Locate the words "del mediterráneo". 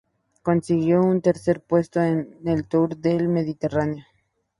2.97-4.03